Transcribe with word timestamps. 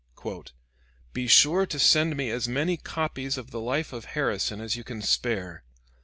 "Be 1.13 1.27
sure 1.27 1.67
to 1.67 1.77
send 1.77 2.15
me 2.17 2.31
as 2.31 2.47
many 2.47 2.75
copies 2.75 3.37
of 3.37 3.51
the 3.51 3.59
Life 3.61 3.93
of 3.93 4.05
Harrison 4.17 4.59
as 4.59 4.75
you 4.75 4.83
can 4.83 5.03
spare. 5.03 5.63